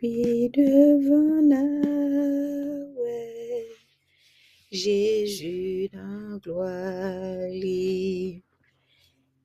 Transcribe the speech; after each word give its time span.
Puis 0.00 0.48
devant 0.48 1.44
ouais, 2.96 3.66
Jésus 4.72 5.90
dans 5.92 6.38
gloire, 6.38 7.46
li. 7.50 8.42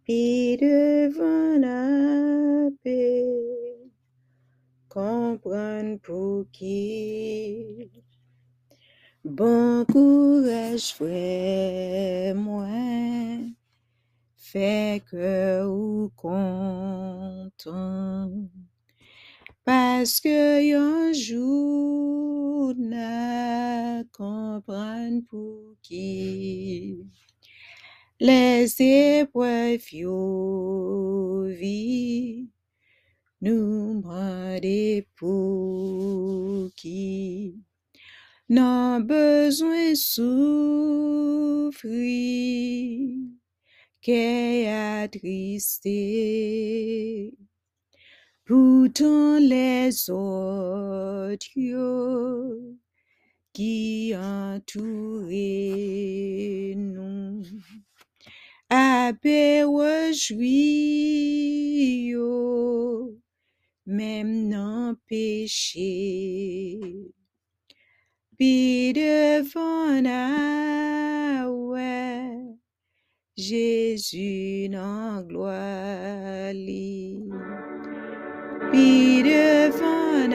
puis 0.06 0.56
devant 0.56 1.60
la 1.60 2.70
paix, 2.82 3.26
comprendre 4.88 6.00
pour 6.00 6.46
qui? 6.54 7.92
Bon 9.26 9.84
courage, 9.92 10.94
frère, 10.94 12.34
moi, 12.34 12.70
fait 14.38 15.04
que 15.12 15.66
ou 15.66 16.10
content. 16.16 17.52
Parce 19.66 20.22
que 20.22 20.76
un 20.76 21.12
jour 21.12 22.76
n'a 22.78 24.04
comprendre 24.12 25.24
pour 25.28 25.74
qui. 25.82 27.00
Les 28.20 28.72
épreuves 28.80 29.80
vie 31.50 32.48
nous 33.42 34.02
demandent 34.04 35.06
pour 35.16 36.70
qui. 36.76 37.60
N'a 38.48 39.00
besoin 39.00 39.96
souffrir 39.96 40.36
qu'est 44.00 44.68
attristé 45.02 46.06
Pourtant 48.46 49.40
les 49.40 50.08
autres 50.12 51.46
qui 53.52 54.14
entourent 54.16 55.32
nous, 56.76 57.42
rejoui 59.64 60.52
yo, 62.12 63.18
même 63.88 64.50
non 64.50 64.96
péché. 65.08 66.80
Puis 68.38 68.94
devant 68.94 70.02
ouais, 71.50 72.30
Jésus 73.36 74.70
en 74.76 75.24
gloire. 75.24 76.54
Puis 78.76 79.24
devant 79.24 80.28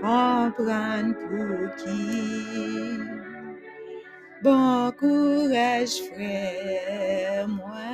comprendre 0.00 1.14
pour 1.20 1.76
qui. 1.76 2.98
Bon 4.42 4.90
courage, 4.98 6.00
frère, 6.10 7.46
moi, 7.46 7.92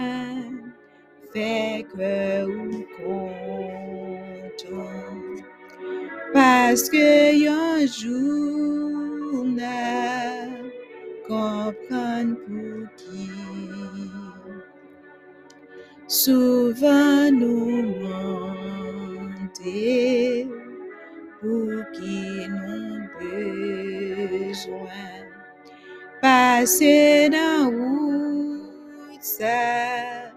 fait 1.33 1.86
que 1.92 2.45
ou 2.45 2.84
content. 2.98 4.05
Parce 6.33 6.89
que 6.89 7.48
un 7.48 7.84
jour, 7.84 9.45
comprendre 11.27 12.36
pour 12.47 12.86
qui. 12.97 13.30
Souvent 16.12 17.30
nous 17.32 17.96
mentir 18.05 19.56
pour 21.41 21.72
qui 21.94 22.46
nous 22.50 23.08
besoin. 24.28 25.08
Passer 26.20 27.30
dans 27.30 27.70
route 27.70 29.23
ça 29.23 30.34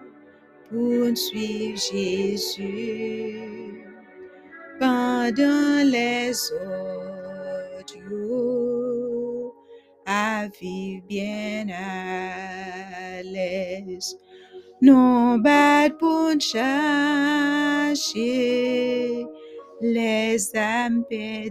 pour 0.70 1.18
suivre 1.18 1.78
Jésus 1.92 3.84
pendant 4.80 5.84
les 5.84 6.32
autres 6.54 8.00
jours 8.10 9.54
à 10.06 10.48
vivre 10.58 11.04
bien 11.06 11.68
à 11.68 13.22
l'aise. 13.24 14.16
Non 14.86 15.40
bat 15.40 15.90
pour 15.98 16.40
chercher 16.40 18.06
les 19.82 20.56
âmes 20.56 21.04
perdues. 21.10 21.50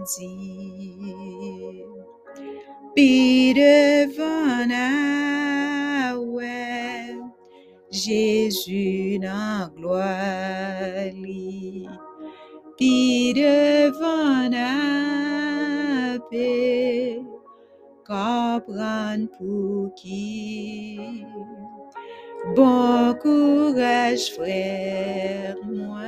Puis 2.95 3.53
devant 3.53 4.65
la 4.69 6.17
ouais, 6.17 7.17
Jésus 7.91 9.19
dans 9.19 9.69
gloire. 9.75 11.11
li. 11.13 11.89
Puis 12.77 13.33
devant 13.33 14.47
la 14.49 16.19
paix, 16.31 17.19
comprendre 18.07 19.27
pour 19.37 19.93
qui? 19.95 21.25
Bon 22.53 23.15
courage, 23.21 24.33
frère, 24.33 25.55
moi, 25.65 26.03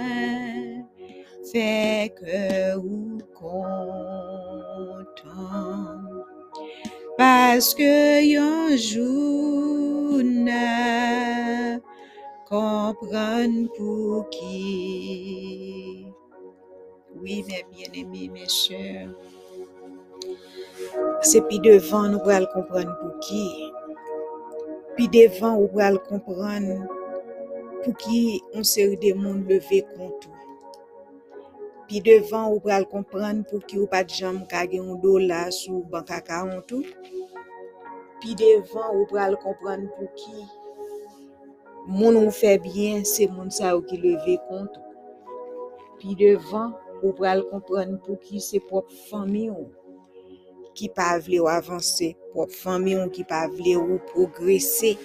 fait 1.51 2.13
que 2.15 2.77
ou 2.77 3.17
content. 3.33 3.57
Parce 7.17 7.73
que 7.73 8.37
un 8.37 8.77
jour 8.77 10.21
n'a 10.23 11.79
comprendre 12.47 13.69
pour 13.75 14.29
qui. 14.29 16.05
Oui, 17.19 17.43
mes 17.47 17.65
bien-aimés, 17.71 18.29
mes 18.31 18.47
chers, 18.47 19.09
c'est 21.21 21.41
puis 21.47 21.59
devant 21.59 22.07
nous 22.07 22.29
allons 22.29 22.47
comprendre 22.53 22.95
pour 23.01 23.19
qui. 23.21 23.71
Puis 24.97 25.08
devant 25.09 25.59
nous 25.59 25.80
allons 25.80 26.00
comprendre 26.00 26.88
pour 27.84 27.96
qui 27.97 28.41
on 28.56 28.63
série 28.63 28.97
de 28.97 29.13
monde 29.13 29.47
levé 29.47 29.85
contre. 29.96 30.28
Puis 31.88 32.02
devant 32.02 32.52
ou 32.52 32.59
pral 32.59 32.88
comprendre 32.88 33.44
pour 33.46 33.63
qui 33.68 33.78
ou 33.78 33.85
pas 33.85 34.03
de 34.03 34.09
jambe 34.09 34.47
ka 34.47 34.66
gen 34.66 34.90
un 34.90 34.96
dollar 34.96 35.53
sous 35.53 35.84
banque 35.84 36.09
account 36.09 36.63
tout. 36.68 36.84
Puis 38.19 38.34
devant 38.34 38.96
ou 38.96 39.06
pral 39.06 39.38
comprendre 39.38 39.88
pour 39.96 40.12
qui 40.16 40.44
moun 41.88 42.16
ou 42.18 42.31
fait 42.31 42.58
bien, 42.58 43.03
c'est 43.03 43.29
sa 43.50 43.78
ou 43.78 43.84
qui 43.84 43.97
levé 43.97 44.40
contre. 44.50 44.81
Puis 46.00 46.16
devant 46.16 46.72
ou 47.03 47.14
pral 47.14 47.44
comprendre 47.52 48.00
pour 48.00 48.19
qui 48.19 48.41
c'est 48.41 48.59
propre 48.59 48.91
famille 49.12 49.53
qui 50.77 50.89
pas 50.89 51.17
vle 51.17 51.41
ou 51.41 51.47
avancer, 51.47 52.15
famille 52.49 52.97
ou 52.97 53.09
qui 53.09 53.23
pas 53.23 53.47
vle 53.47 53.77
ou 53.77 53.97
progresser 54.13 54.95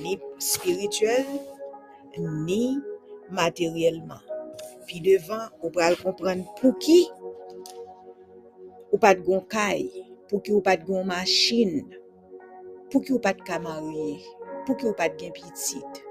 ni 0.00 0.18
spirituel 0.40 1.24
ni 2.18 2.80
matériellement. 3.30 4.22
Puis 4.86 5.00
devant, 5.00 5.46
ou 5.62 5.70
pral 5.70 5.96
comprendre 5.96 6.44
pour 6.60 6.76
qui 6.78 7.08
ou 8.90 8.98
pas 8.98 9.14
de 9.14 9.20
gon 9.20 9.40
kay, 9.40 9.88
pour 10.28 10.42
qui 10.42 10.52
ou 10.52 10.60
pas 10.60 10.76
de 10.76 10.84
gon 10.84 11.04
machine, 11.04 11.88
pour 12.90 13.02
qui 13.02 13.12
ou 13.12 13.20
pas 13.20 13.34
de 13.34 13.42
ka 13.42 13.60
marié, 13.60 14.18
pour 14.66 14.76
qui 14.76 14.86
ou 14.86 14.92
pas 14.92 15.08
de 15.08 15.18
gen 15.18 15.32
petite. 15.32 16.04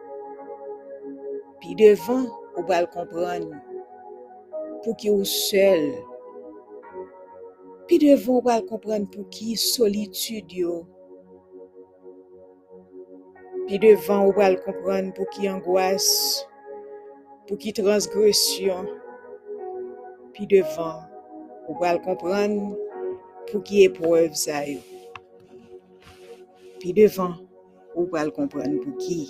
Puis 1.60 1.76
devant, 1.76 2.26
ou 2.58 2.64
pral 2.64 2.90
comprendre 2.90 3.52
pour 4.82 4.96
qui 4.96 5.10
ou 5.10 5.26
seul. 5.26 5.94
Puis 7.88 7.98
devant, 7.98 8.38
ou 8.38 8.42
pral 8.42 8.66
comprendre 8.66 9.10
pour 9.10 9.30
qui 9.30 9.58
solitude 9.58 10.52
yo. 10.52 10.86
Puis 13.68 13.80
devant, 13.80 14.28
ou 14.28 14.34
pral 14.34 14.62
comprendre 14.62 15.14
pour 15.14 15.30
qui 15.30 15.50
angoisse, 15.50 16.48
pour 17.48 17.58
qui 17.58 17.74
transgression. 17.74 18.86
Puis 20.34 20.48
devant, 20.48 21.02
ou 21.68 21.76
pral 21.76 22.02
comprendre 22.02 22.78
pour 23.52 23.64
qui 23.64 23.84
épreuve 23.84 24.34
ça 24.34 24.66
yo. 24.68 24.80
Puis 26.80 26.94
devant, 26.94 27.36
ou 27.96 28.06
pral 28.06 28.32
comprendre 28.32 28.80
pour 28.82 28.98
qui. 28.98 29.30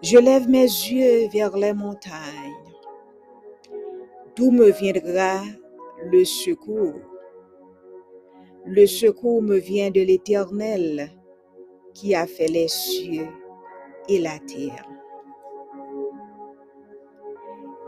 Je 0.00 0.16
lève 0.16 0.48
mes 0.48 0.62
yeux 0.62 1.28
vers 1.32 1.56
les 1.56 1.72
montagnes. 1.72 2.12
D'où 4.36 4.52
me 4.52 4.70
viendra 4.70 5.42
le 6.10 6.24
secours? 6.24 7.00
Le 8.66 8.86
secours 8.86 9.42
me 9.42 9.56
vient 9.56 9.90
de 9.90 10.00
l'Éternel 10.00 11.10
qui 11.94 12.14
a 12.14 12.26
fait 12.26 12.48
les 12.48 12.68
cieux 12.68 13.28
et 14.08 14.18
la 14.18 14.38
terre. 14.38 14.86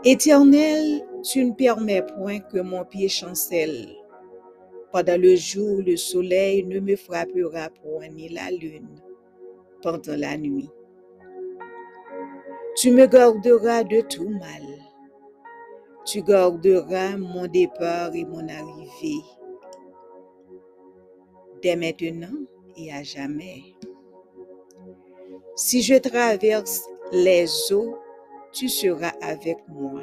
Éternel, 0.03 1.05
tu 1.23 1.45
ne 1.45 1.53
permets 1.53 2.01
point 2.01 2.39
que 2.39 2.59
mon 2.59 2.83
pied 2.83 3.07
chancelle. 3.07 3.89
Pendant 4.91 5.19
le 5.19 5.35
jour, 5.35 5.81
le 5.85 5.95
soleil 5.95 6.63
ne 6.65 6.79
me 6.79 6.95
frappera 6.95 7.69
point 7.69 8.09
ni 8.09 8.29
la 8.29 8.51
lune 8.51 8.99
pendant 9.81 10.15
la 10.17 10.37
nuit. 10.37 10.69
Tu 12.75 12.91
me 12.91 13.05
garderas 13.05 13.83
de 13.83 14.01
tout 14.01 14.29
mal. 14.29 14.90
Tu 16.03 16.23
garderas 16.23 17.17
mon 17.17 17.47
départ 17.47 18.15
et 18.15 18.25
mon 18.25 18.47
arrivée. 18.47 19.23
Dès 21.61 21.75
maintenant 21.75 22.37
et 22.75 22.91
à 22.91 23.03
jamais. 23.03 23.61
Si 25.55 25.83
je 25.83 25.95
traverse 25.95 26.83
les 27.11 27.47
eaux, 27.71 27.95
tu 28.51 28.67
seras 28.67 29.13
avec 29.21 29.57
moi. 29.67 30.01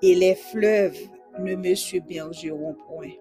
Et 0.00 0.14
les 0.14 0.34
fleuves 0.34 0.98
ne 1.38 1.54
me 1.56 1.74
submergeront 1.74 2.74
point. 2.88 3.12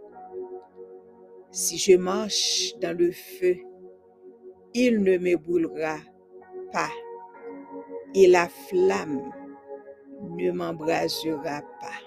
Si 1.52 1.78
je 1.78 1.98
marche 1.98 2.74
dans 2.80 2.98
le 2.98 3.12
feu, 3.12 3.58
il 4.74 5.04
ne 5.04 5.18
me 5.18 5.36
brûlera 5.36 5.98
pas. 6.72 6.90
Et 8.16 8.28
la 8.28 8.48
flamme 8.48 9.32
ne 10.30 10.52
m'embrasera 10.52 11.62
pas. 11.80 12.02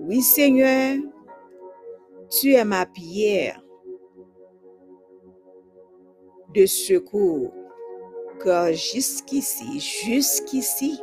Oui, 0.00 0.22
Seigneur, 0.22 0.98
tu 2.28 2.54
es 2.54 2.64
ma 2.64 2.86
pierre 2.86 3.62
de 6.54 6.66
secours, 6.66 7.52
car 8.42 8.72
jusqu'ici, 8.72 9.78
jusqu'ici, 9.78 11.00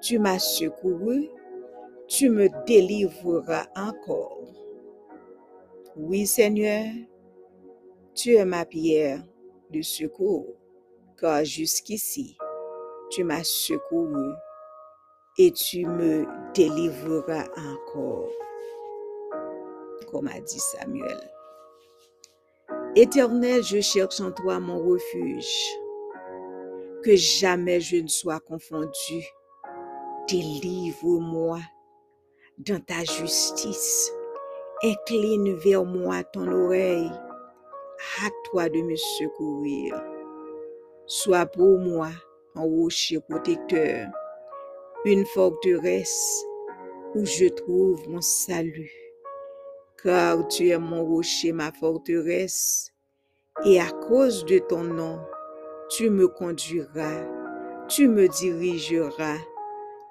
tu 0.00 0.18
m'as 0.18 0.38
secouru, 0.38 1.28
tu 2.06 2.30
me 2.30 2.48
délivreras 2.66 3.66
encore. 3.74 4.52
Oui, 5.96 6.26
Seigneur, 6.26 6.86
tu 8.14 8.34
es 8.34 8.44
ma 8.44 8.64
pierre 8.64 9.24
de 9.70 9.82
secours, 9.82 10.54
car 11.16 11.44
jusqu'ici, 11.44 12.36
tu 13.14 13.22
m'as 13.22 13.44
secouru 13.44 14.32
et 15.38 15.52
tu 15.52 15.86
me 15.86 16.26
délivreras 16.52 17.44
encore, 17.56 18.28
comme 20.10 20.26
a 20.26 20.40
dit 20.40 20.58
Samuel. 20.58 21.30
Éternel, 22.96 23.62
je 23.62 23.80
cherche 23.80 24.20
en 24.20 24.32
toi 24.32 24.58
mon 24.58 24.78
refuge, 24.78 25.54
que 27.04 27.14
jamais 27.14 27.80
je 27.80 27.96
ne 27.98 28.08
sois 28.08 28.40
confondu. 28.40 29.24
Délivre-moi 30.28 31.60
dans 32.58 32.80
ta 32.80 33.04
justice. 33.04 34.12
Incline 34.82 35.54
vers 35.58 35.84
moi 35.84 36.24
ton 36.24 36.50
oreille. 36.50 37.12
Hâte-toi 38.22 38.68
de 38.70 38.82
me 38.82 38.96
secourir. 38.96 40.02
Sois 41.06 41.46
pour 41.46 41.78
moi 41.78 42.08
un 42.56 42.62
rocher 42.62 43.20
protecteur, 43.20 44.08
une 45.04 45.26
forteresse 45.26 46.44
où 47.14 47.24
je 47.24 47.46
trouve 47.46 48.08
mon 48.08 48.20
salut. 48.20 48.92
Car 50.02 50.46
tu 50.48 50.68
es 50.68 50.78
mon 50.78 51.04
rocher, 51.04 51.52
ma 51.52 51.72
forteresse, 51.72 52.92
et 53.64 53.80
à 53.80 53.90
cause 53.90 54.44
de 54.44 54.58
ton 54.58 54.84
nom, 54.84 55.20
tu 55.88 56.10
me 56.10 56.28
conduiras, 56.28 57.24
tu 57.88 58.08
me 58.08 58.28
dirigeras, 58.28 59.38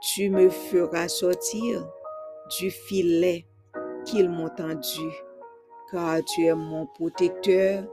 tu 0.01 0.29
me 0.29 0.49
feras 0.49 1.07
sortir 1.07 1.87
du 2.59 2.71
filet 2.71 3.45
qu'ils 4.05 4.29
m'ont 4.29 4.49
tendu. 4.49 5.09
Car 5.91 6.23
tu 6.25 6.45
es 6.45 6.55
mon 6.55 6.87
protecteur, 6.87 7.85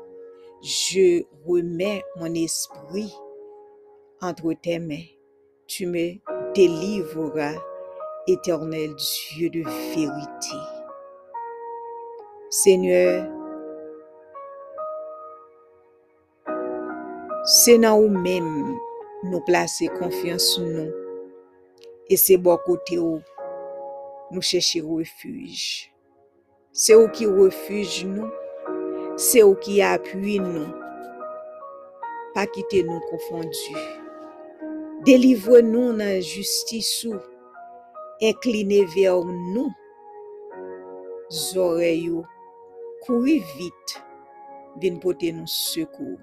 je 0.63 1.23
remets 1.47 2.03
mon 2.17 2.35
esprit 2.35 3.15
entre 4.21 4.53
tes 4.55 4.79
mains. 4.79 5.07
Tu 5.67 5.87
me 5.87 6.15
délivreras, 6.55 7.55
éternel 8.27 8.95
Dieu 8.97 9.51
de 9.51 9.63
vérité. 9.63 10.57
Seigneur, 12.51 13.29
c'est 17.45 17.79
dans 17.79 18.01
nous-mêmes 18.01 18.77
nous 19.23 19.41
placer 19.41 19.89
confiance 19.89 20.59
en 20.59 20.63
nous. 20.63 20.93
Et 22.09 22.17
c'est 22.17 22.37
bon 22.37 22.59
côté 22.67 22.99
où 22.99 23.21
nous 24.31 24.43
cherchons 24.43 24.97
refuge. 24.97 25.93
C'est 26.73 26.95
où 26.95 27.09
qui 27.09 27.27
refuge 27.27 28.05
nous. 28.05 28.29
C'est 29.17 29.43
où 29.43 29.55
qui 29.55 29.83
appuie 29.83 30.41
nous. 30.41 30.67
Pas 32.35 32.47
quitter 32.47 32.83
nous 32.83 33.01
confondus. 33.11 34.00
Delivre 35.07 35.63
nou 35.65 35.95
nan 35.97 36.19
justisou, 36.21 37.17
inkline 38.21 38.83
ve 38.93 39.07
ou 39.09 39.25
nou, 39.55 39.71
zore 41.33 41.95
yo, 41.95 42.21
kouri 43.07 43.39
vit, 43.55 43.97
vin 44.83 45.01
pote 45.01 45.33
nou 45.33 45.49
sekou. 45.49 46.19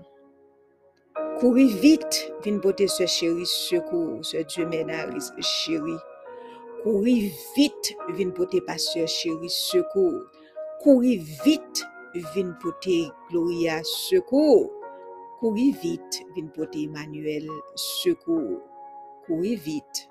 Kouri 1.42 1.66
vit, 1.82 2.22
vin 2.46 2.62
pote 2.62 2.86
se 2.90 3.06
chéri 3.10 3.50
sekou, 3.50 4.22
se 4.22 4.46
djou 4.46 4.70
menaris 4.70 5.32
chéri. 5.42 5.98
Kouri 6.84 7.32
vit, 7.56 7.94
vin 8.14 8.30
pote 8.38 8.62
paseur 8.70 9.10
chéri 9.10 9.50
sekou. 9.50 10.22
Kouri 10.84 11.18
vit, 11.44 11.86
vin 12.34 12.54
pote 12.62 13.08
gloria 13.30 13.82
sekou. 13.86 14.70
Kouri 15.42 15.72
vit, 15.82 16.24
vin 16.36 16.50
pote 16.54 16.86
Emmanuel 16.86 17.50
sekou. 17.76 18.58
Courir 19.28 19.60
vite, 19.60 20.10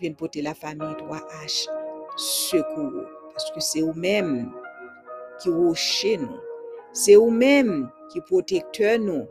vin 0.00 0.14
porter 0.14 0.40
la 0.40 0.54
famille 0.54 0.94
3H 0.94 1.68
secours. 2.16 3.04
Parce 3.32 3.50
que 3.50 3.60
c'est 3.60 3.80
eux-mêmes 3.80 4.50
qui 5.40 5.50
rocher 5.50 6.16
nous. 6.16 6.38
C'est 6.92 7.16
eux-mêmes 7.16 7.90
qui 8.10 8.20
protecteur 8.22 8.98
nous. 8.98 9.26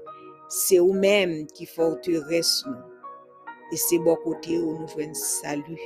C'est 0.47 0.77
eux-mêmes 0.77 1.47
qui 1.47 1.65
forteresse 1.65 2.63
nous. 2.67 2.75
Et 3.71 3.77
c'est 3.77 3.97
bon 3.97 4.15
côté 4.17 4.59
où 4.59 4.77
nous 4.77 4.87
faisons 4.87 5.13
salut. 5.13 5.79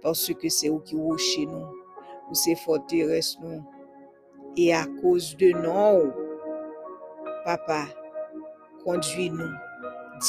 Parce 0.00 0.32
que 0.34 0.48
c'est 0.48 0.68
eux 0.68 0.80
qui 0.84 0.96
rocher 0.96 1.46
nous. 1.46 1.66
Ou 2.30 2.34
c'est 2.34 2.54
forteresse 2.54 3.36
nous. 3.42 3.64
Et 4.56 4.72
à 4.72 4.84
cause 5.02 5.36
de 5.36 5.48
nous, 5.48 6.12
papa, 7.44 7.86
conduis-nous, 8.84 9.50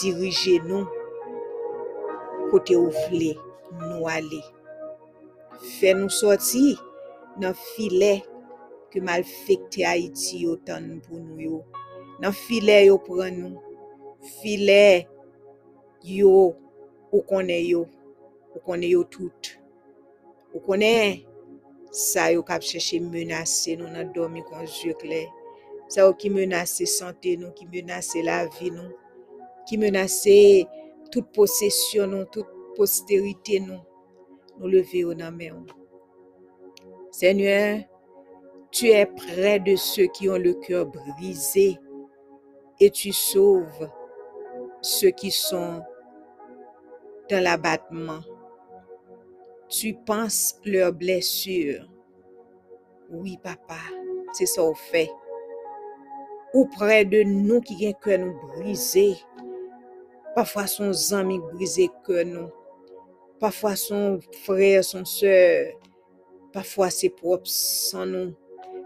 dirigez-nous 0.02 0.88
kote 2.52 2.76
ou 2.78 2.92
vle 3.06 3.34
nou 3.80 4.08
ale. 4.12 4.42
Fè 5.78 5.94
nou 5.98 6.12
soti 6.14 6.76
nan 7.42 7.56
file 7.58 8.20
ke 8.94 9.02
mal 9.04 9.26
fekte 9.28 9.86
Haiti 9.88 10.44
yo 10.46 10.56
tan 10.68 10.88
pou 11.06 11.20
nou 11.20 11.42
yo. 11.42 11.62
Nan 12.24 12.36
file 12.36 12.80
yo 12.86 12.98
pran 13.04 13.40
nou. 13.40 13.62
File 14.40 15.06
yo 16.06 16.34
ou 17.12 17.24
konen 17.28 17.64
yo. 17.66 17.86
Ou 18.56 18.64
konen 18.64 18.90
yo 18.94 19.04
tout. 19.12 19.56
Ou 20.54 20.64
konen 20.64 21.22
sa 21.96 22.30
yo 22.32 22.44
kap 22.48 22.64
chèche 22.66 23.02
menase 23.04 23.76
nou 23.80 23.92
nan 23.92 24.14
domi 24.16 24.44
kon 24.48 24.64
zyekle. 24.64 25.26
Sa 25.92 26.08
yo 26.08 26.16
ki 26.18 26.32
menase 26.34 26.88
sante 26.90 27.36
nou, 27.38 27.54
ki 27.54 27.68
menase 27.70 28.24
la 28.26 28.44
vi 28.58 28.72
nou. 28.74 28.90
Ki 29.70 29.78
menase... 29.82 30.40
toute 31.16 31.32
possession 31.32 32.08
nous, 32.08 32.26
toute 32.26 32.50
postérité 32.76 33.62
nous. 33.62 33.80
Nous 34.60 34.68
lever 34.68 35.06
au 35.06 35.14
nom 35.14 35.32
Seigneur, 37.10 37.80
tu 38.70 38.88
es 38.88 39.06
près 39.06 39.62
de 39.62 39.78
ceux 39.78 40.08
qui 40.08 40.28
ont 40.28 40.38
le 40.38 40.56
cœur 40.56 40.86
brisé 40.86 41.78
et 42.82 42.90
tu 42.90 43.14
sauves 43.14 43.90
ceux 44.82 45.12
qui 45.12 45.32
sont 45.32 45.82
dans 47.30 47.42
l'abattement. 47.42 48.20
Tu 49.70 49.94
penses 49.94 50.60
leurs 50.66 50.92
blessures. 50.92 51.90
Oui, 53.10 53.38
papa, 53.42 53.80
c'est 54.34 54.48
ça 54.48 54.62
au 54.62 54.74
fait. 54.74 55.10
Auprès 56.54 57.06
de 57.06 57.24
nous 57.24 57.62
qui 57.62 57.88
ont 57.88 57.94
cœur 58.04 58.20
nous 58.20 58.38
brisé. 58.58 59.16
Parfois 60.36 60.68
son 60.68 60.92
amis 61.14 61.40
brisé 61.40 61.90
que 62.04 62.24
nous. 62.24 62.50
Parfois 63.40 63.76
son 63.76 64.20
frère, 64.44 64.84
son 64.84 65.06
soeur. 65.06 65.72
Parfois 66.54 66.90
c'est 66.90 67.10
propre 67.10 67.48
sans 67.48 68.06
nous. 68.06 68.36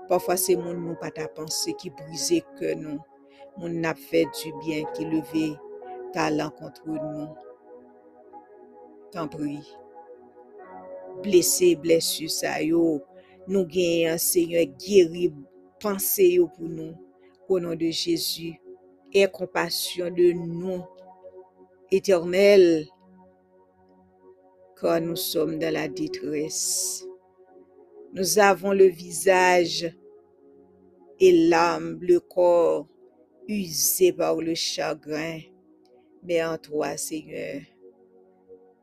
Parfois, 0.08 0.38
c'est 0.38 0.56
mon 0.56 0.74
nous 0.74 0.96
pas 0.96 1.12
ta 1.12 1.28
pensée 1.28 1.74
qui 1.74 1.92
brisait 1.92 2.44
que 2.60 2.74
nous. 2.74 3.00
Mon 3.58 3.70
n'a 3.70 3.94
fait 3.94 4.26
du 4.44 4.52
bien 4.66 4.84
qui 4.96 5.06
levait 5.06 5.56
talent 6.14 6.50
contre 6.50 6.88
nous. 6.88 7.28
tan 9.12 9.30
pri. 9.30 9.60
Blese, 11.24 11.76
blesu 11.82 12.30
sa 12.32 12.60
yo, 12.64 13.02
nou 13.50 13.66
gen 13.70 14.06
yon 14.08 14.22
Seigneur 14.22 14.70
geri 14.80 15.30
panse 15.82 16.26
yo 16.30 16.48
pou 16.54 16.70
nou. 16.70 16.96
Au 17.50 17.58
nom 17.60 17.74
de 17.74 17.90
Jésus, 17.90 18.62
aie 19.12 19.26
compassion 19.26 20.12
de 20.14 20.32
nous, 20.34 20.84
éternel, 21.92 22.88
quand 24.80 25.02
nous 25.02 25.16
sommes 25.16 25.60
dans 25.60 25.74
la 25.74 25.88
détresse. 25.88 27.06
Nous 28.14 28.40
avons 28.40 28.72
le 28.72 28.86
visage 28.86 29.94
et 31.20 31.50
l'âme, 31.50 32.00
le 32.02 32.20
corps 32.20 32.88
usé 33.48 34.14
par 34.14 34.38
le 34.38 34.56
chagrin. 34.56 35.40
Mais 36.24 36.44
en 36.44 36.58
toi, 36.58 36.96
Seigneur, 36.98 37.62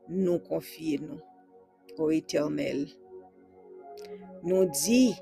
nous 0.07 0.39
confions, 0.39 1.19
ô 1.97 2.11
éternel. 2.11 2.87
Nous 4.43 4.65
dit, 4.65 5.13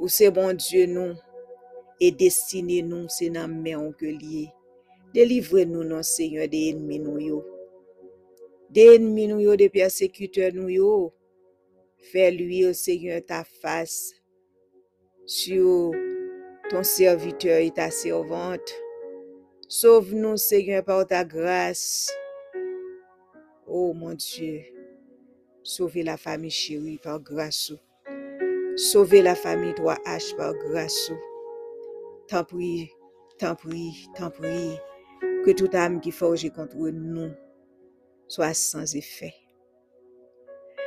ou 0.00 0.08
c'est 0.08 0.30
bon 0.30 0.56
Dieu, 0.56 0.86
nous, 0.86 1.14
et 2.00 2.10
destiné 2.10 2.82
nous, 2.82 3.08
c'est 3.08 3.30
dans 3.30 3.48
lié. 4.00 4.50
Délivre-nous, 5.16 5.82
non, 5.82 6.02
Seigneur, 6.02 6.46
des 6.46 6.68
ennemis 6.68 6.98
nous 6.98 7.18
yo. 7.18 7.42
Des 8.68 8.96
ennemis 8.96 9.26
nous 9.26 9.40
yo, 9.40 9.56
des 9.56 9.70
persécuteurs 9.70 10.52
nous 10.52 10.68
yo. 10.68 11.14
Fais-lui, 12.12 12.74
Seigneur, 12.74 13.22
ta 13.24 13.42
face 13.42 14.12
sur 15.24 15.92
ton 16.68 16.82
serviteur 16.82 17.60
et 17.60 17.70
ta 17.70 17.90
servante. 17.90 18.74
Sauve-nous, 19.70 20.36
Seigneur, 20.36 20.84
par 20.84 21.06
ta 21.06 21.24
grâce. 21.24 22.12
Oh 23.66 23.94
mon 23.94 24.12
Dieu, 24.12 24.64
sauvez 25.62 26.02
la 26.02 26.18
famille 26.18 26.50
chérie 26.50 27.00
par 27.02 27.20
grâce. 27.20 27.72
Sauvez 28.76 29.22
la 29.22 29.34
famille 29.34 29.72
3H 29.72 30.36
par 30.36 30.52
grâce. 30.52 31.10
Tant 32.28 32.44
prie, 32.44 32.90
tant 33.38 33.54
prie, 33.54 34.08
tant 34.14 34.28
prie, 34.28 34.76
que 35.46 35.52
toute 35.52 35.76
âme 35.76 36.00
qui 36.00 36.10
forge 36.10 36.50
contre 36.50 36.76
nous 36.76 37.30
soit 38.26 38.52
sans 38.52 38.96
effet. 38.96 39.32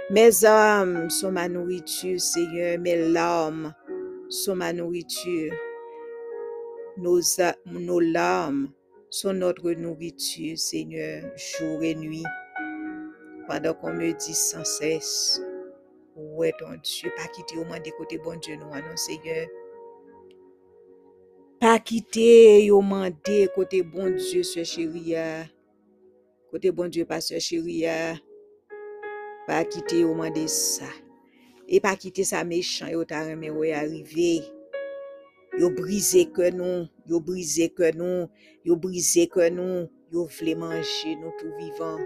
Mes 0.10 0.44
âmes 0.44 1.10
sont 1.10 1.32
ma 1.32 1.48
nourriture, 1.48 2.20
Seigneur, 2.20 2.78
mes 2.78 3.08
larmes 3.08 3.74
sont 4.28 4.58
ma 4.58 4.74
nourriture. 4.74 5.54
Nos, 6.98 7.22
nos 7.68 8.00
larmes 8.01 8.74
sont 9.10 9.32
notre 9.32 9.72
nourriture, 9.72 10.58
Seigneur, 10.58 11.24
jour 11.38 11.82
et 11.82 11.96
nuit. 11.96 12.25
Pendant 13.48 13.74
qu'on 13.74 13.94
me 13.94 14.12
dit 14.12 14.34
sans 14.34 14.66
cesse, 14.66 15.42
où 16.18 16.44
est 16.44 16.54
ton 16.60 16.75
Dieu? 16.84 17.10
Pas 17.16 17.28
quitter 17.28 17.58
au 17.58 17.63
moins 17.63 17.80
des 17.80 17.92
côtés, 17.92 18.18
bon 18.18 18.38
Dieu, 18.38 18.58
nous, 18.58 18.66
non, 18.66 18.98
Seigneur. 18.98 19.48
pa 21.60 21.75
kite 21.80 22.63
yo 22.66 22.82
mande 22.82 23.48
kote 23.51 23.84
bon 23.84 24.16
Diyo 24.16 24.44
se 24.44 24.63
chéri 24.66 25.12
ya. 25.12 25.50
Kote 26.51 26.72
bon 26.72 26.89
Diyo 26.89 27.06
pa 27.06 27.20
se 27.22 27.36
chéri 27.39 27.84
ya. 27.84 28.16
Pa 29.48 29.63
kite 29.68 30.00
yo 30.00 30.13
mande 30.16 30.48
sa. 30.48 30.88
E 31.68 31.80
pa 31.84 31.96
kite 32.00 32.24
sa 32.24 32.48
mechan 32.48 32.96
yo 32.96 33.04
ta 33.04 33.28
reme 33.28 33.51
yo 33.51 33.63
yarive. 33.68 34.48
Yo 35.60 35.68
brize 35.75 36.32
ke 36.32 36.48
nou. 36.56 36.88
Yo 37.04 37.20
brize 37.20 37.68
ke 37.75 37.92
nou. 37.92 38.32
Yo 38.63 38.80
brize 38.80 39.28
ke 39.28 39.51
nou. 39.51 39.89
Yo 40.08 40.25
vle 40.32 40.56
manje 40.56 41.12
nou 41.20 41.36
tou 41.42 41.51
vivan. 41.60 42.00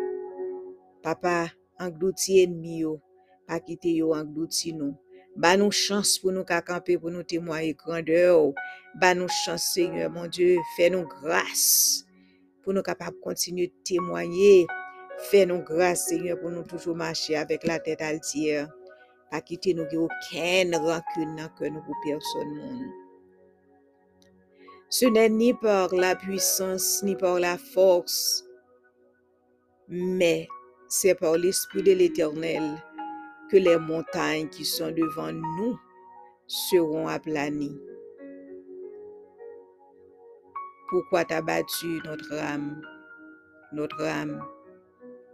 Papa, 1.06 1.54
anglouti 1.78 2.42
enmi 2.42 2.82
yo. 2.82 2.98
Pa 3.46 3.62
kite 3.62 3.94
yo 3.94 4.16
anglouti 4.18 4.74
nou. 4.74 4.98
Ba 5.36 5.58
nous 5.58 5.72
chance 5.72 6.20
pour 6.20 6.32
nous 6.32 6.44
camper 6.44 6.98
pour 6.98 7.10
nous 7.10 7.24
témoigner 7.24 7.74
grandeur. 7.74 8.54
Ba 8.96 9.16
nous 9.16 9.28
chance 9.28 9.72
Seigneur 9.74 10.12
mon 10.12 10.28
Dieu, 10.28 10.60
fais-nous 10.78 11.08
grâce 11.08 12.06
pour 12.62 12.74
nous 12.74 12.84
capables 12.84 13.18
de 13.18 13.22
continuer 13.22 13.68
de 13.68 13.84
témoigner. 13.84 14.68
Fais-nous 15.32 15.64
grâce 15.64 16.08
Seigneur 16.08 16.40
pour 16.40 16.52
nous 16.52 16.64
toujours 16.64 16.96
marcher 16.96 17.36
avec 17.36 17.66
la 17.66 17.80
tête 17.80 18.02
altière. 18.02 18.70
Pas 19.32 19.42
quitter 19.42 19.74
nous 19.74 19.86
aucune 19.86 20.76
rancune 20.76 21.36
dans 21.36 21.50
que 21.58 21.66
nous 21.68 21.82
pour 21.82 21.96
personne 22.06 22.56
monde. 22.56 22.92
Ce 24.90 25.08
n'est 25.08 25.30
ni 25.30 25.56
par 25.56 25.96
la 25.96 26.16
puissance 26.16 27.02
ni 27.02 27.16
par 27.16 27.40
la 27.40 27.58
force, 27.58 28.46
mais 29.88 30.48
c'est 30.88 31.16
par 31.16 31.36
l'Esprit 31.36 31.82
de 31.82 31.94
l'Éternel 31.94 32.78
que 33.54 33.60
les 33.60 33.78
montagnes 33.78 34.50
qui 34.50 34.66
sont 34.66 34.90
devant 34.90 35.32
nous 35.32 35.78
seront 36.48 37.08
aplanies. 37.08 37.80
Pourquoi 40.90 41.24
t'as 41.24 41.44
battu 41.44 42.02
notre 42.04 42.34
âme, 42.34 42.82
notre 43.72 44.02
âme 44.02 44.44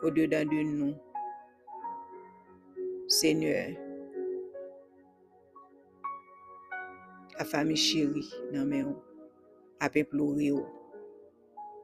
au-dedans 0.01 0.43
de 0.43 0.63
nous, 0.63 0.95
Seigneur? 3.07 3.69
La 7.37 7.45
famille 7.45 7.77
chérie, 7.77 8.33
non 8.51 8.65
mais 8.65 8.83
on 8.83 9.01
a 9.79 9.89
pleurer. 9.89 10.51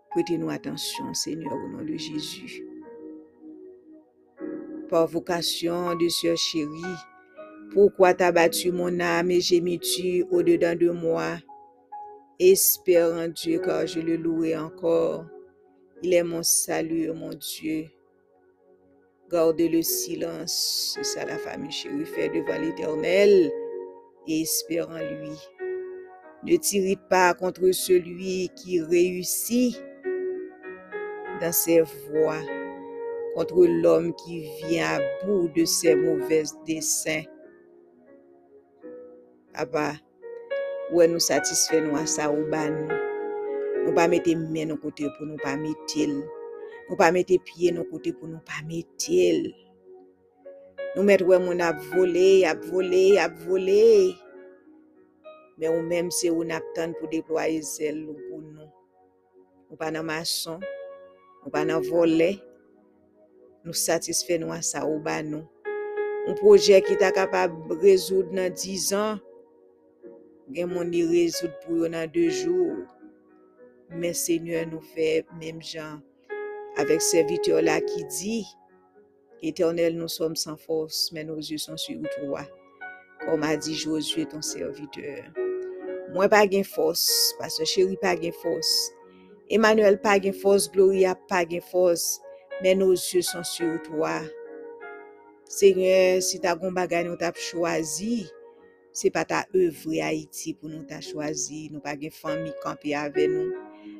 Prêtez-nous 0.10 0.50
attention, 0.50 1.14
Seigneur, 1.14 1.54
au 1.54 1.70
nom 1.70 1.86
de 1.86 1.96
Jésus 1.96 2.75
par 4.90 5.08
vocation 5.08 5.96
de 5.96 6.08
sœur 6.08 6.38
chérie. 6.38 6.96
Pourquoi 7.74 8.14
t'as 8.14 8.32
battu 8.32 8.72
mon 8.72 9.00
âme 9.00 9.32
et 9.32 9.42
gémis-tu 9.42 10.26
au-dedans 10.32 10.76
de 10.76 10.90
moi? 10.90 11.38
Espère 12.40 13.14
en 13.14 13.28
Dieu 13.28 13.60
car 13.60 13.88
je 13.88 14.00
le 14.00 14.16
louerai 14.16 14.58
encore. 14.58 15.26
Il 16.02 16.14
est 16.14 16.24
mon 16.24 16.44
salut, 16.44 17.12
mon 17.14 17.34
Dieu. 17.34 17.86
Garde 19.32 19.60
le 19.60 19.82
silence, 19.82 20.94
c'est 20.96 21.04
ça 21.04 21.26
la 21.26 21.38
famille 21.38 21.72
chérie 21.72 22.06
fait 22.06 22.30
devant 22.30 22.60
l'Éternel 22.60 23.52
et 24.28 24.42
espère 24.42 24.90
en 24.90 25.00
lui. 25.00 25.36
Ne 26.44 26.58
t'irrite 26.58 27.08
pas 27.10 27.34
contre 27.34 27.72
celui 27.72 28.50
qui 28.56 28.80
réussit 28.82 29.82
dans 31.42 31.52
ses 31.52 31.82
voies 31.82 32.65
contre 33.36 33.66
l'homme 33.68 34.16
qui 34.16 34.50
vient 34.64 34.98
à 34.98 35.26
bout 35.26 35.50
de 35.50 35.66
ses 35.66 35.96
mauvais 35.96 36.44
desseins. 36.66 37.24
Papa, 39.54 39.94
ouais, 40.94 41.08
nous 41.08 41.20
satisfait 41.20 41.82
nous 41.82 41.96
à 41.96 42.06
ça 42.06 42.32
ou 42.32 42.50
ban 42.50 42.70
nous. 42.70 43.86
Nous 43.86 43.94
pas 43.94 44.08
mettre 44.08 44.36
main 44.36 44.66
nos 44.66 44.78
côté 44.78 45.08
pour 45.18 45.28
nous 45.28 45.38
pas 45.38 45.56
mettre 45.56 46.08
Nous 46.90 46.96
pas 46.96 47.12
mettre 47.12 47.36
pied 47.44 47.72
nos 47.72 47.84
côté 47.84 48.14
pour 48.14 48.28
nous 48.28 48.40
pas 48.40 48.66
mettre 48.68 49.12
Nou 50.96 51.04
met 51.04 51.20
wè 51.28 51.36
moun 51.44 51.60
ap 51.60 51.82
vole, 51.92 52.46
ap 52.48 52.62
vole, 52.72 53.18
ap 53.20 53.34
vole. 53.44 54.16
Men 55.60 55.74
ou 55.76 55.84
menm 55.84 56.08
se 56.16 56.30
ou 56.32 56.46
nap 56.48 56.64
tan 56.78 56.94
pou 56.96 57.12
deploye 57.12 57.58
zel 57.68 57.98
ou 58.08 58.16
pou 58.30 58.40
nou. 58.40 58.70
Ou 59.68 59.80
pa 59.82 59.90
nan 59.92 60.08
mason, 60.08 60.64
ou 61.44 61.52
pa 61.52 61.66
nan 61.68 61.84
vole, 61.84 62.30
nou 63.66 63.76
satisfè 63.76 64.40
nou 64.42 64.54
a 64.56 64.62
sa 64.66 64.86
ou 64.88 65.02
ba 65.04 65.20
nou. 65.26 65.44
Un 66.26 66.38
proje 66.40 66.80
ki 66.86 66.98
ta 67.02 67.12
kapab 67.14 67.54
rezoud 67.82 68.32
nan 68.34 68.54
10 68.56 68.92
an, 68.98 69.24
gen 70.54 70.72
moun 70.72 70.94
li 70.94 71.04
rezoud 71.10 71.54
pou 71.66 71.84
yo 71.84 71.90
nan 71.92 72.10
2 72.14 72.28
jou. 72.44 72.84
Men 73.94 74.16
Seigneur 74.18 74.66
nou 74.70 74.82
fè 74.94 75.24
mèm 75.42 75.60
jan. 75.62 76.00
Avèk 76.82 77.04
serviteur 77.04 77.62
la 77.64 77.78
ki 77.84 78.04
di, 78.12 78.38
Eternel 79.46 79.96
nou 79.96 80.10
som 80.10 80.34
san 80.40 80.58
fos, 80.58 81.10
men 81.14 81.30
nou 81.30 81.44
zye 81.44 81.60
son 81.62 81.78
su 81.80 81.94
ou 82.00 82.12
troa. 82.18 82.46
Kom 83.26 83.46
a 83.46 83.54
di 83.60 83.76
Josue 83.78 84.26
ton 84.30 84.44
serviteur. 84.46 85.28
Mwen 86.16 86.32
pa 86.32 86.44
gen 86.50 86.66
fos, 86.68 87.04
paswe 87.40 87.68
chéri 87.70 87.98
pa 88.02 88.16
gen 88.20 88.34
fos. 88.42 88.72
Emmanuel 89.54 90.00
pa 90.02 90.16
gen 90.22 90.36
fos, 90.36 90.70
Gloria 90.72 91.14
pa 91.30 91.44
gen 91.48 91.64
fos. 91.70 92.16
men 92.64 92.80
nou 92.80 92.96
sye 93.00 93.24
san 93.26 93.44
syo 93.48 93.76
towa. 93.88 94.20
Senye, 95.46 96.22
si 96.26 96.40
ta 96.42 96.56
goun 96.58 96.74
bagay 96.76 97.06
nou 97.06 97.20
tap 97.20 97.38
chwazi, 97.38 98.26
se 98.96 99.12
pa 99.14 99.26
ta 99.28 99.44
evri 99.54 100.00
Haiti 100.02 100.56
pou 100.56 100.72
nou 100.72 100.88
ta 100.90 101.02
chwazi, 101.04 101.68
nou 101.70 101.84
bagay 101.84 102.10
fami 102.14 102.54
kampi 102.64 102.96
ave 102.98 103.28
nou. 103.30 103.52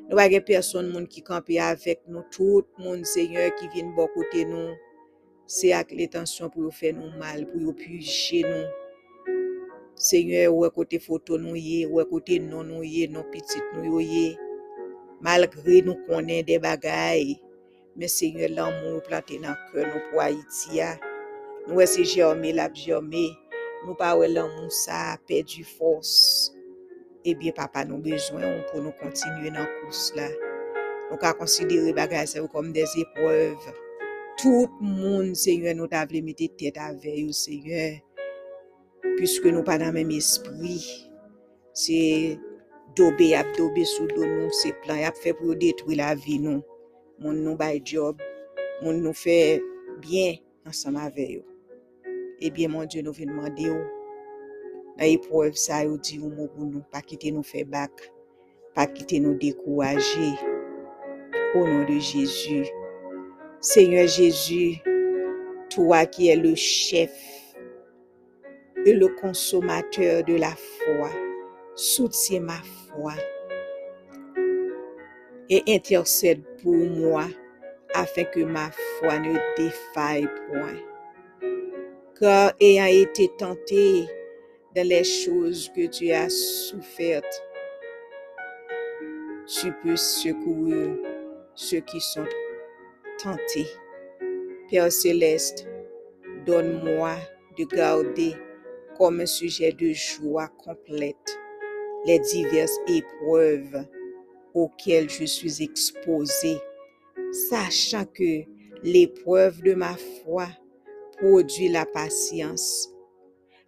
Nou 0.06 0.18
bagay 0.18 0.42
person 0.46 0.88
moun 0.90 1.06
ki 1.10 1.22
kampi 1.26 1.60
avek 1.62 2.02
nou, 2.10 2.24
tout 2.34 2.66
moun 2.82 3.04
senye 3.06 3.46
ki 3.58 3.70
vin 3.74 3.92
bo 3.94 4.08
kote 4.14 4.42
nou, 4.48 4.74
se 5.46 5.70
ak 5.76 5.94
l'etansyon 5.94 6.50
pou 6.50 6.66
yo 6.66 6.72
fè 6.74 6.90
nou 6.96 7.12
mal, 7.20 7.44
pou 7.50 7.62
yo 7.62 7.76
puje 7.78 8.42
nou. 8.46 8.66
Senye, 9.96 10.46
wè 10.52 10.70
kote 10.74 10.98
foto 11.00 11.38
nou 11.40 11.54
ye, 11.56 11.86
wè 11.88 12.04
kote 12.10 12.40
non 12.42 12.68
nou 12.68 12.86
ye, 12.86 13.06
non 13.10 13.26
pitit 13.32 13.70
nou 13.76 13.96
yo 13.96 14.02
ye. 14.02 14.28
Malgre 15.24 15.80
nou 15.86 15.96
konen 16.08 16.42
de 16.46 16.58
bagay, 16.60 17.36
Men 17.96 18.08
dans 18.54 18.68
le 18.70 19.00
cœur 19.00 19.86
nous 19.86 20.10
pour 20.10 20.20
Haïti. 20.20 20.76
ya. 20.76 20.98
Nous 21.66 21.80
c'est 21.86 22.04
germé, 22.04 22.52
la 22.52 22.72
germé. 22.72 23.30
Nous 23.86 23.94
pas 23.94 24.16
ouais 24.16 24.28
l'amour 24.28 24.70
ça 24.70 25.12
a 25.12 25.18
perdu 25.18 25.64
force. 25.64 26.52
Eh 27.24 27.34
bien, 27.34 27.52
papa, 27.52 27.84
nous 27.84 27.98
besoin 27.98 28.42
pour 28.70 28.80
nous 28.82 28.92
continuer 28.92 29.50
dans 29.50 29.60
la 29.60 29.66
course 29.82 30.12
là. 30.14 30.28
Nous 31.10 31.18
avons 31.20 31.38
considéré 31.38 31.92
bagay 31.92 32.26
ça 32.26 32.40
comme 32.52 32.72
des 32.72 32.86
épreuves. 32.96 33.72
Tout 34.36 34.68
le 34.80 34.86
monde, 34.86 35.34
Seigneur, 35.34 35.74
nous 35.74 35.88
t'a 35.88 36.04
voulu 36.06 36.22
mettre 36.22 36.44
tête 36.56 36.76
avec 36.76 37.24
eux, 37.24 37.32
Seigneur. 37.32 37.94
Puisque 39.16 39.46
nous 39.46 39.64
pas 39.64 39.78
dans 39.78 39.86
le 39.86 39.92
même 39.92 40.10
esprit. 40.10 41.10
C'est 41.72 42.38
dobe 42.96 43.32
ap 43.36 43.46
dobe 43.56 43.82
sou 43.84 44.06
do 44.08 44.24
nou, 44.24 44.50
se 44.50 44.70
plan 44.84 45.02
ap 45.04 45.16
détruire 45.58 45.98
la 45.98 46.14
vie 46.14 46.38
nous. 46.38 46.62
moun 47.22 47.42
nou 47.44 47.56
bay 47.58 47.80
job, 47.80 48.20
moun 48.82 49.02
nou 49.04 49.16
fè 49.16 49.58
byen 50.02 50.40
ansan 50.68 50.98
avè 51.00 51.28
yo. 51.36 51.44
Ebyen, 52.44 52.72
moun 52.74 52.88
Diyo 52.90 53.04
nou 53.06 53.16
vè 53.16 53.28
nmande 53.28 53.68
yo, 53.68 53.76
nan 54.96 55.06
epwèv 55.08 55.56
sa 55.60 55.82
yo 55.86 55.96
di 56.00 56.20
yo 56.20 56.28
mou 56.28 56.50
pou 56.52 56.68
nou, 56.68 56.84
pa 56.92 57.00
kite 57.04 57.32
nou 57.32 57.46
fè 57.46 57.64
bak, 57.68 58.06
pa 58.76 58.84
kite 58.90 59.20
nou 59.24 59.38
dekouwaje, 59.40 60.32
o 61.56 61.64
nou 61.64 61.86
de 61.88 61.96
Jezu. 62.00 62.64
Seigneur 63.64 64.06
Jezu, 64.06 64.76
toi 65.72 66.04
ki 66.12 66.30
è 66.30 66.36
le 66.36 66.54
chef, 66.54 67.16
et 68.86 68.92
le 68.92 69.08
consommateur 69.08 70.22
de 70.24 70.34
la 70.34 70.54
foi, 70.54 71.10
soutiens 71.74 72.40
ma 72.40 72.60
foi. 72.62 73.14
Et 75.48 75.62
intercède 75.68 76.42
pour 76.62 76.74
moi 76.74 77.26
afin 77.94 78.24
que 78.24 78.40
ma 78.40 78.70
foi 78.70 79.18
ne 79.18 79.38
défaille 79.56 80.28
point. 80.48 80.76
Car 82.18 82.52
ayant 82.60 82.86
été 82.86 83.30
tenté 83.38 84.06
dans 84.74 84.86
les 84.86 85.04
choses 85.04 85.70
que 85.74 85.86
tu 85.86 86.10
as 86.10 86.28
souffertes, 86.30 87.42
tu 89.46 89.72
peux 89.82 89.96
secourir 89.96 90.96
ceux 91.54 91.80
qui 91.80 92.00
sont 92.00 92.26
tentés. 93.22 93.66
Père 94.70 94.90
céleste, 94.90 95.66
donne-moi 96.44 97.14
de 97.56 97.64
garder 97.64 98.34
comme 98.98 99.20
un 99.20 99.26
sujet 99.26 99.72
de 99.72 99.92
joie 99.92 100.48
complète 100.48 101.38
les 102.06 102.18
diverses 102.18 102.78
épreuves 102.88 103.84
auxquelles 104.56 105.10
je 105.10 105.24
suis 105.24 105.62
exposé, 105.62 106.56
sachant 107.50 108.06
que 108.06 108.42
l'épreuve 108.82 109.60
de 109.62 109.74
ma 109.74 109.94
foi 109.96 110.48
produit 111.18 111.68
la 111.68 111.84
patience. 111.84 112.88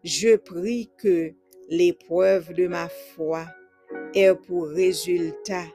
Je 0.03 0.37
prie 0.37 0.91
que 0.97 1.33
l'épreuve 1.69 2.55
de 2.55 2.67
ma 2.67 2.89
foi 2.89 3.45
ait 4.15 4.35
pour 4.35 4.69
résultat 4.69 5.67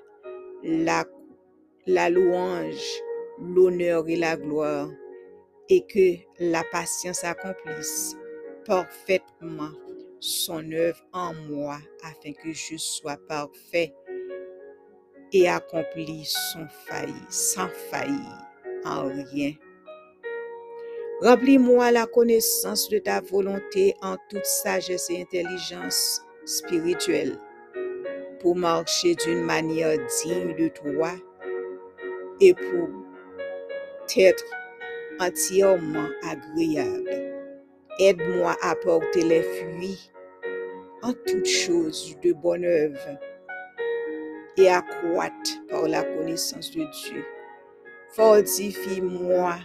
la, 0.63 1.05
la 1.85 2.09
louange, 2.09 2.83
l'honneur 3.39 4.07
et 4.07 4.15
la 4.15 4.35
gloire, 4.35 4.89
et 5.69 5.85
que 5.85 6.15
la 6.39 6.63
patience 6.71 7.23
accomplisse 7.23 8.15
parfaitement 8.65 9.71
son 10.19 10.71
œuvre 10.71 11.05
en 11.11 11.33
moi 11.49 11.77
afin 12.03 12.31
que 12.31 12.51
je 12.51 12.77
sois 12.77 13.17
parfait 13.27 13.93
et 15.33 15.47
accompli 15.47 16.23
sans 16.25 16.67
faillir, 16.85 17.25
sans 17.29 17.67
faillir 17.89 18.37
en 18.85 19.07
rien. 19.07 19.53
Remplis-moi 21.21 21.91
la 21.91 22.05
connaissance 22.05 22.89
de 22.89 22.99
ta 22.99 23.21
volonté 23.21 23.95
en 24.01 24.17
toute 24.29 24.45
sagesse 24.45 25.09
et 25.09 25.21
intelligence 25.21 26.21
spirituelle 26.45 27.39
pour 28.39 28.55
marcher 28.55 29.15
d'une 29.15 29.41
manière 29.41 29.97
digne 30.23 30.55
de 30.55 30.67
toi 30.67 31.11
et 32.41 32.53
pour 32.53 32.89
être 34.17 34.43
entièrement 35.19 36.09
agréable. 36.23 37.33
Aide-moi 37.99 38.55
à 38.61 38.75
porter 38.75 39.23
les 39.23 39.43
fruits 39.43 40.11
en 41.03 41.13
toutes 41.25 41.47
choses 41.47 42.17
de 42.21 42.33
bonne 42.33 42.65
œuvre 42.65 43.19
et 44.57 44.69
à 44.69 44.81
croître 44.81 45.65
par 45.69 45.87
la 45.87 46.03
connaissance 46.03 46.71
de 46.71 46.83
Dieu. 46.83 47.25
Fortifie-moi 48.09 49.55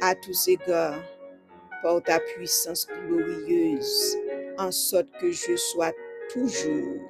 à 0.00 0.14
tous 0.14 0.48
égards 0.48 1.02
par 1.82 2.02
ta 2.02 2.18
puissance 2.18 2.86
glorieuse, 3.06 4.16
en 4.58 4.72
sorte 4.72 5.10
que 5.20 5.30
je 5.30 5.56
sois 5.56 5.92
toujours 6.32 7.00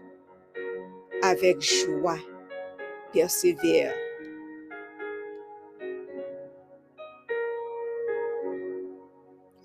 avec 1.23 1.61
joie, 1.61 2.19
persévère. 3.13 3.95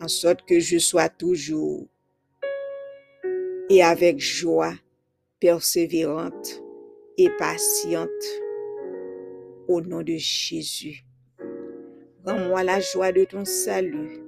En 0.01 0.07
sorte 0.07 0.45
que 0.45 0.59
je 0.59 0.77
sois 0.77 1.09
toujours 1.09 1.87
et 3.69 3.83
avec 3.83 4.19
joie, 4.19 4.73
persévérante 5.39 6.61
et 7.19 7.29
patiente 7.31 8.09
au 9.67 9.81
nom 9.81 10.01
de 10.01 10.15
Jésus. 10.15 11.03
Rends-moi 12.25 12.63
la 12.63 12.79
joie 12.79 13.11
de 13.11 13.25
ton 13.25 13.43
salut 13.43 14.23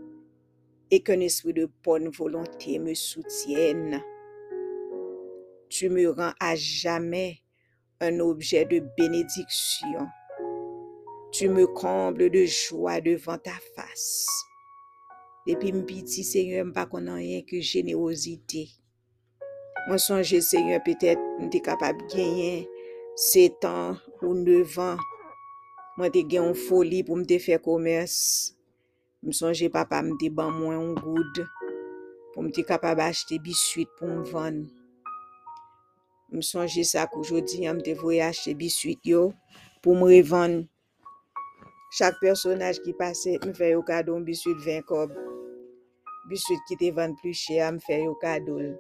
et 0.89 1.01
qu'un 1.01 1.21
esprit 1.21 1.54
de 1.54 1.69
bonne 1.86 2.10
volonté 2.10 2.80
me 2.80 2.93
soutienne. 2.93 4.04
Tu 5.69 5.88
me 5.88 6.10
rends 6.10 6.34
à 6.41 6.56
jamais 6.56 7.38
un 8.01 8.19
objet 8.19 8.65
de 8.65 8.84
bénédiction. 8.97 10.06
Tu 11.32 11.47
me 11.47 11.67
combles 11.67 12.30
de 12.30 12.43
joie 12.43 12.99
devant 12.99 13.38
ta 13.38 13.58
face. 13.73 14.27
Depuis 15.47 15.71
m'piti, 15.71 16.25
Seigneur, 16.25 16.65
m'pa 16.65 16.86
konan 16.88 17.15
rien 17.15 17.41
que 17.41 17.62
générosité. 17.62 18.67
Moi 19.88 19.97
songe, 19.97 20.38
Seigneur, 20.39 20.84
peut-être 20.84 21.21
m'te 21.39 21.62
capable 21.62 22.06
gagner 22.08 22.67
7 23.19 23.67
an 23.67 23.97
ou 24.21 24.34
9 24.38 24.78
an, 24.84 25.00
mwen 25.97 26.13
te 26.13 26.24
gen 26.24 26.47
yon 26.47 26.58
foli 26.58 27.02
pou 27.08 27.19
mte 27.19 27.38
fe 27.43 27.58
komers, 27.62 28.15
msonje 29.26 29.67
papa 29.74 30.00
mte 30.06 30.32
ban 30.34 30.54
mwen 30.56 30.78
yon 30.78 30.93
goud, 31.00 31.41
pou 32.32 32.45
mte 32.45 32.63
kapab 32.67 33.02
achete 33.04 33.41
biswit 33.43 33.91
pou 34.00 34.10
mvan. 34.21 34.63
Msonje 36.32 36.86
sa 36.88 37.04
kou 37.12 37.28
jodi, 37.28 37.65
mte 37.67 37.97
voye 38.00 38.21
achete 38.24 38.56
biswit 38.58 39.04
yo 39.12 39.30
pou 39.84 39.97
mrevan. 40.00 40.62
Chak 41.91 42.15
personaj 42.24 42.78
ki 42.86 42.93
pase, 42.95 43.36
m 43.43 43.52
fè 43.52 43.74
yo 43.74 43.82
kado 43.84 44.15
m 44.15 44.24
biswit 44.24 44.62
20 44.63 44.88
kob. 44.88 45.12
Biswit 46.32 46.63
ki 46.69 46.78
te 46.80 46.93
van 46.95 47.17
pli 47.19 47.34
chè, 47.36 47.58
m 47.67 47.82
fè 47.84 47.97
yo 48.06 48.15
kado 48.21 48.56
l. 48.63 48.71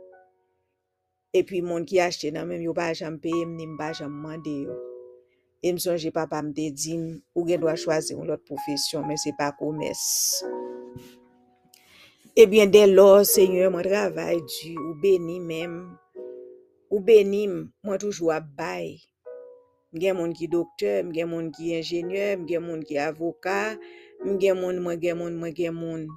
E 1.31 1.41
pi 1.47 1.61
moun 1.63 1.85
ki 1.87 2.01
achte 2.03 2.27
nan 2.35 2.49
men 2.49 2.59
yo 2.65 2.73
pa 2.75 2.89
jam 2.97 3.15
peye 3.23 3.45
m 3.47 3.53
ni 3.55 3.63
m 3.63 3.77
pa 3.79 3.93
jam 3.95 4.11
mande 4.23 4.51
yo. 4.65 4.73
E 5.63 5.71
m 5.71 5.77
sonje 5.79 6.11
papa 6.11 6.41
m 6.43 6.49
te 6.57 6.65
di 6.75 6.97
m 6.99 7.05
ou 7.31 7.45
gen 7.47 7.61
do 7.63 7.69
a 7.71 7.75
chwazi 7.79 8.11
yon 8.17 8.27
lot 8.27 8.43
profesyon 8.49 9.07
men 9.07 9.15
se 9.23 9.31
pa 9.39 9.47
komes. 9.55 10.01
Ebyen 12.35 12.75
den 12.75 12.91
lor 12.97 13.23
senyon 13.23 13.71
mwen 13.71 13.87
travay 13.87 14.43
di 14.43 14.75
ou 14.75 14.97
beni 14.99 15.39
men. 15.39 15.79
Ou 16.91 16.99
beni 16.99 17.45
m 17.47 17.57
mwen 17.87 18.03
toujou 18.03 18.35
ap 18.35 18.51
bay. 18.59 18.97
M 19.95 20.03
gen 20.03 20.19
moun 20.19 20.35
ki 20.35 20.51
doktor, 20.51 20.99
m 21.07 21.15
gen 21.15 21.31
moun 21.31 21.47
ki 21.55 21.77
enjeneur, 21.79 22.39
m 22.43 22.47
gen 22.47 22.67
moun 22.67 22.83
ki 22.83 22.99
avoka, 22.99 23.77
m 24.19 24.35
gen 24.35 24.59
moun, 24.59 24.83
m 24.83 24.99
gen 24.99 25.15
moun, 25.19 25.39
m 25.39 25.47
gen 25.55 25.79
moun. 25.79 26.09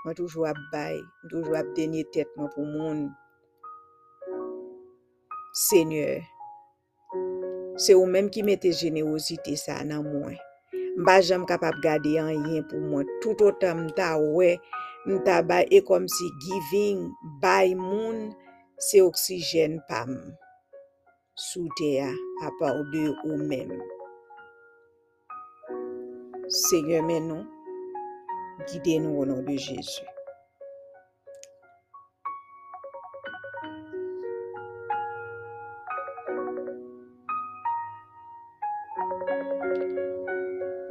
Mwen 0.00 0.16
toujou 0.16 0.48
ap 0.48 0.56
bay, 0.72 0.96
m 0.96 1.28
toujou 1.28 1.60
ap 1.60 1.68
denye 1.76 2.08
tet 2.08 2.32
mwen 2.40 2.48
pou 2.56 2.64
moun. 2.64 3.10
Senyor, 5.52 6.22
se 7.76 7.92
ou 7.92 8.06
menm 8.08 8.30
ki 8.32 8.40
mette 8.40 8.70
jenerosite 8.72 9.52
sa 9.60 9.82
nan 9.84 10.06
mwen. 10.06 10.38
Mba 10.96 11.18
jam 11.20 11.44
kapap 11.44 11.76
gade 11.84 12.14
an 12.16 12.32
yen 12.48 12.64
pou 12.70 12.80
mwen. 12.80 13.04
Tout 13.20 13.36
o 13.44 13.50
tan 13.60 13.82
mta 13.84 14.14
we, 14.16 14.54
mta 15.04 15.42
bay 15.44 15.68
e 15.68 15.82
kom 15.84 16.08
si 16.08 16.30
giving, 16.40 17.04
bay 17.44 17.76
moun, 17.76 18.30
se 18.80 19.04
oksijen 19.04 19.76
pam. 19.92 20.16
Soute 21.36 21.90
ya, 21.98 22.08
apaw 22.48 22.80
de 22.88 23.04
ou 23.12 23.36
menm. 23.36 23.76
Senyor 26.64 27.04
menon, 27.04 27.44
gide 28.72 28.96
nou 29.04 29.20
o 29.20 29.28
nan 29.28 29.44
de 29.44 29.60
Jezu. 29.60 30.11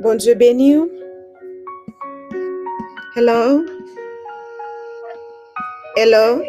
Bon 0.02 0.16
Dieu 0.16 0.34
béni 0.34 0.78
ou. 0.78 0.90
Hello? 3.16 3.64
Hello? 5.96 6.42